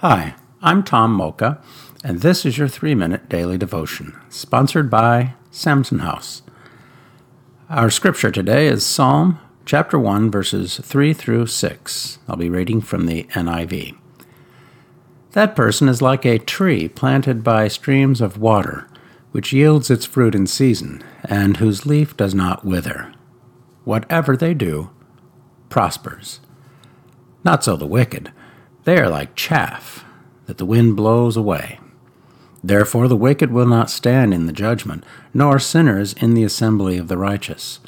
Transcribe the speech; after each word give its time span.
Hi, 0.00 0.34
I'm 0.60 0.82
Tom 0.82 1.14
Mocha, 1.14 1.58
and 2.04 2.20
this 2.20 2.44
is 2.44 2.58
your 2.58 2.68
three 2.68 2.94
minute 2.94 3.30
daily 3.30 3.56
devotion, 3.56 4.14
sponsored 4.28 4.90
by 4.90 5.32
Samson 5.50 6.00
House. 6.00 6.42
Our 7.70 7.88
scripture 7.88 8.30
today 8.30 8.66
is 8.66 8.84
Psalm 8.84 9.38
chapter 9.64 9.98
1, 9.98 10.30
verses 10.30 10.78
3 10.84 11.14
through 11.14 11.46
6. 11.46 12.18
I'll 12.28 12.36
be 12.36 12.50
reading 12.50 12.82
from 12.82 13.06
the 13.06 13.24
NIV. 13.30 13.96
That 15.32 15.56
person 15.56 15.88
is 15.88 16.02
like 16.02 16.26
a 16.26 16.40
tree 16.40 16.88
planted 16.88 17.42
by 17.42 17.68
streams 17.68 18.20
of 18.20 18.36
water, 18.36 18.86
which 19.32 19.54
yields 19.54 19.90
its 19.90 20.04
fruit 20.04 20.34
in 20.34 20.46
season, 20.46 21.02
and 21.24 21.56
whose 21.56 21.86
leaf 21.86 22.14
does 22.14 22.34
not 22.34 22.66
wither. 22.66 23.14
Whatever 23.84 24.36
they 24.36 24.52
do 24.52 24.90
prospers. 25.70 26.40
Not 27.44 27.64
so 27.64 27.78
the 27.78 27.86
wicked. 27.86 28.30
They 28.86 28.98
are 28.98 29.08
like 29.08 29.34
chaff 29.34 30.04
that 30.46 30.58
the 30.58 30.64
wind 30.64 30.94
blows 30.94 31.36
away. 31.36 31.80
Therefore 32.62 33.08
the 33.08 33.16
wicked 33.16 33.50
will 33.50 33.66
not 33.66 33.90
stand 33.90 34.32
in 34.32 34.46
the 34.46 34.52
judgment, 34.52 35.02
nor 35.34 35.58
sinners 35.58 36.12
in 36.12 36.34
the 36.34 36.44
assembly 36.44 36.96
of 36.96 37.08
the 37.08 37.18
righteous. 37.18 37.80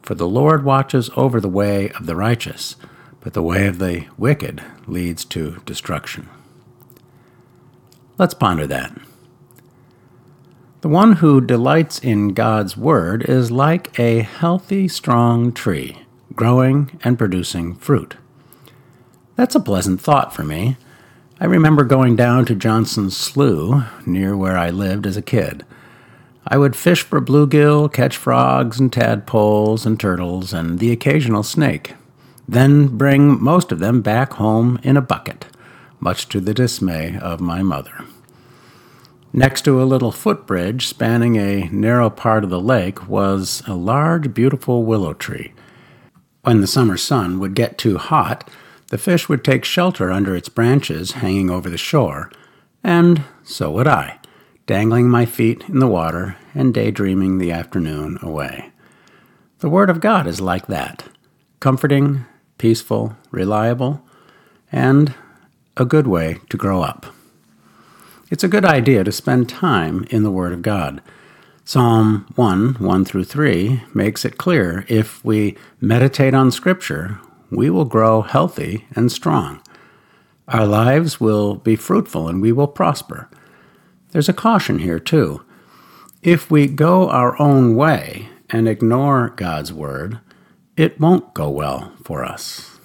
For 0.00 0.14
the 0.14 0.26
Lord 0.26 0.64
watches 0.64 1.10
over 1.14 1.42
the 1.42 1.48
way 1.50 1.90
of 1.90 2.06
the 2.06 2.16
righteous, 2.16 2.76
but 3.20 3.34
the 3.34 3.42
way 3.42 3.66
of 3.66 3.78
the 3.78 4.06
wicked 4.16 4.62
leads 4.86 5.26
to 5.26 5.60
destruction. 5.66 6.26
Let's 8.16 8.32
ponder 8.32 8.66
that. 8.66 8.96
The 10.80 10.88
one 10.88 11.16
who 11.16 11.42
delights 11.42 11.98
in 11.98 12.32
God's 12.32 12.78
Word 12.78 13.28
is 13.28 13.50
like 13.50 13.98
a 13.98 14.20
healthy, 14.20 14.88
strong 14.88 15.52
tree, 15.52 15.98
growing 16.34 16.98
and 17.04 17.18
producing 17.18 17.74
fruit. 17.74 18.16
That's 19.36 19.54
a 19.54 19.60
pleasant 19.60 20.00
thought 20.00 20.34
for 20.34 20.42
me. 20.42 20.76
I 21.40 21.46
remember 21.46 21.84
going 21.84 22.16
down 22.16 22.44
to 22.46 22.54
Johnson's 22.54 23.16
Slough, 23.16 24.06
near 24.06 24.36
where 24.36 24.58
I 24.58 24.70
lived 24.70 25.06
as 25.06 25.16
a 25.16 25.22
kid. 25.22 25.64
I 26.46 26.58
would 26.58 26.76
fish 26.76 27.02
for 27.02 27.20
bluegill, 27.20 27.92
catch 27.92 28.16
frogs 28.16 28.78
and 28.78 28.92
tadpoles 28.92 29.86
and 29.86 29.98
turtles, 29.98 30.52
and 30.52 30.78
the 30.78 30.92
occasional 30.92 31.42
snake, 31.42 31.94
then 32.48 32.96
bring 32.98 33.42
most 33.42 33.72
of 33.72 33.78
them 33.78 34.02
back 34.02 34.34
home 34.34 34.78
in 34.82 34.96
a 34.96 35.02
bucket, 35.02 35.46
much 35.98 36.28
to 36.30 36.40
the 36.40 36.52
dismay 36.52 37.18
of 37.18 37.40
my 37.40 37.62
mother. 37.62 38.04
Next 39.32 39.62
to 39.62 39.80
a 39.80 39.84
little 39.84 40.10
footbridge 40.10 40.88
spanning 40.88 41.36
a 41.36 41.68
narrow 41.68 42.10
part 42.10 42.42
of 42.42 42.50
the 42.50 42.60
lake 42.60 43.08
was 43.08 43.62
a 43.66 43.74
large, 43.74 44.34
beautiful 44.34 44.84
willow 44.84 45.14
tree. 45.14 45.52
When 46.42 46.60
the 46.60 46.66
summer 46.66 46.96
sun 46.96 47.38
would 47.38 47.54
get 47.54 47.78
too 47.78 47.96
hot, 47.96 48.50
the 48.90 48.98
fish 48.98 49.28
would 49.28 49.42
take 49.42 49.64
shelter 49.64 50.12
under 50.12 50.36
its 50.36 50.48
branches 50.48 51.12
hanging 51.12 51.48
over 51.48 51.70
the 51.70 51.78
shore, 51.78 52.30
and 52.84 53.24
so 53.42 53.70
would 53.70 53.88
I, 53.88 54.18
dangling 54.66 55.08
my 55.08 55.24
feet 55.24 55.64
in 55.68 55.78
the 55.78 55.88
water 55.88 56.36
and 56.54 56.74
daydreaming 56.74 57.38
the 57.38 57.52
afternoon 57.52 58.18
away. 58.20 58.70
The 59.60 59.70
Word 59.70 59.90
of 59.90 60.00
God 60.00 60.26
is 60.26 60.40
like 60.40 60.66
that 60.66 61.04
comforting, 61.60 62.24
peaceful, 62.58 63.16
reliable, 63.30 64.02
and 64.72 65.14
a 65.76 65.84
good 65.84 66.06
way 66.06 66.38
to 66.48 66.56
grow 66.56 66.82
up. 66.82 67.06
It's 68.30 68.44
a 68.44 68.48
good 68.48 68.64
idea 68.64 69.04
to 69.04 69.12
spend 69.12 69.48
time 69.48 70.06
in 70.10 70.22
the 70.22 70.30
Word 70.30 70.52
of 70.52 70.62
God. 70.62 71.02
Psalm 71.64 72.26
1 72.36 72.74
1 72.74 73.04
through 73.04 73.24
3 73.24 73.82
makes 73.94 74.24
it 74.24 74.38
clear 74.38 74.84
if 74.88 75.24
we 75.24 75.56
meditate 75.80 76.32
on 76.34 76.50
Scripture, 76.50 77.20
we 77.50 77.70
will 77.70 77.84
grow 77.84 78.22
healthy 78.22 78.86
and 78.94 79.10
strong. 79.10 79.60
Our 80.48 80.66
lives 80.66 81.20
will 81.20 81.54
be 81.56 81.76
fruitful 81.76 82.28
and 82.28 82.40
we 82.40 82.52
will 82.52 82.66
prosper. 82.66 83.28
There's 84.10 84.28
a 84.28 84.32
caution 84.32 84.80
here, 84.80 84.98
too. 84.98 85.44
If 86.22 86.50
we 86.50 86.66
go 86.66 87.08
our 87.08 87.40
own 87.40 87.76
way 87.76 88.28
and 88.48 88.68
ignore 88.68 89.30
God's 89.30 89.72
Word, 89.72 90.18
it 90.76 90.98
won't 90.98 91.34
go 91.34 91.48
well 91.48 91.92
for 92.04 92.24
us. 92.24 92.78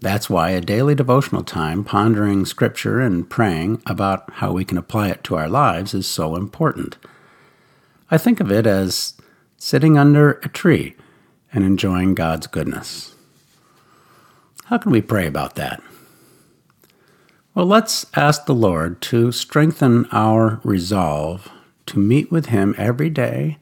That's 0.00 0.30
why 0.30 0.50
a 0.50 0.60
daily 0.60 0.94
devotional 0.94 1.42
time 1.42 1.82
pondering 1.82 2.46
Scripture 2.46 3.00
and 3.00 3.28
praying 3.28 3.82
about 3.86 4.30
how 4.34 4.52
we 4.52 4.64
can 4.64 4.78
apply 4.78 5.08
it 5.08 5.24
to 5.24 5.34
our 5.34 5.48
lives 5.48 5.94
is 5.94 6.06
so 6.06 6.36
important. 6.36 6.96
I 8.10 8.16
think 8.16 8.38
of 8.38 8.52
it 8.52 8.66
as 8.66 9.14
sitting 9.56 9.98
under 9.98 10.32
a 10.42 10.48
tree 10.48 10.94
and 11.52 11.64
enjoying 11.64 12.14
God's 12.14 12.46
goodness. 12.46 13.15
How 14.66 14.78
can 14.78 14.90
we 14.90 15.00
pray 15.00 15.28
about 15.28 15.54
that? 15.54 15.80
Well, 17.54 17.66
let's 17.66 18.04
ask 18.14 18.46
the 18.46 18.54
Lord 18.54 19.00
to 19.02 19.30
strengthen 19.30 20.06
our 20.10 20.60
resolve 20.64 21.48
to 21.86 22.00
meet 22.00 22.32
with 22.32 22.46
Him 22.46 22.74
every 22.76 23.08
day, 23.08 23.58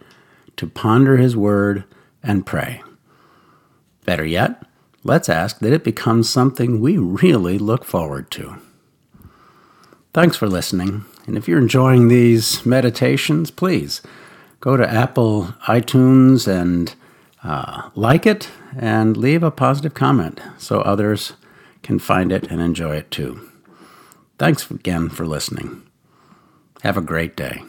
to 0.56 0.66
ponder 0.66 1.18
His 1.18 1.36
Word, 1.36 1.84
and 2.22 2.46
pray. 2.46 2.82
Better 4.06 4.24
yet, 4.24 4.62
let's 5.02 5.28
ask 5.28 5.58
that 5.58 5.74
it 5.74 5.84
becomes 5.84 6.30
something 6.30 6.80
we 6.80 6.96
really 6.96 7.58
look 7.58 7.84
forward 7.84 8.30
to. 8.30 8.56
Thanks 10.14 10.38
for 10.38 10.48
listening, 10.48 11.04
and 11.26 11.36
if 11.36 11.46
you're 11.46 11.58
enjoying 11.58 12.08
these 12.08 12.64
meditations, 12.64 13.50
please 13.50 14.00
go 14.60 14.78
to 14.78 14.90
Apple 14.90 15.54
iTunes 15.66 16.48
and 16.48 16.94
uh, 17.44 17.90
like 17.94 18.26
it 18.26 18.50
and 18.76 19.16
leave 19.16 19.42
a 19.42 19.50
positive 19.50 19.94
comment 19.94 20.40
so 20.58 20.80
others 20.80 21.34
can 21.82 21.98
find 21.98 22.32
it 22.32 22.50
and 22.50 22.60
enjoy 22.60 22.96
it 22.96 23.10
too. 23.10 23.48
Thanks 24.38 24.68
again 24.70 25.08
for 25.10 25.26
listening. 25.26 25.82
Have 26.82 26.96
a 26.96 27.02
great 27.02 27.36
day. 27.36 27.62